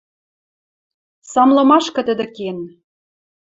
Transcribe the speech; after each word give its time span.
Самлымашкы 1.31 2.01
тӹдӹ 2.07 2.25
кен. 2.35 2.57